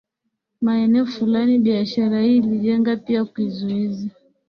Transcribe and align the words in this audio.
maeneo 0.61 1.05
fulani 1.05 1.59
biashara 1.59 2.21
hii 2.21 2.37
ilijenga 2.37 2.95
pia 2.97 3.25
kizuizi 3.25 4.09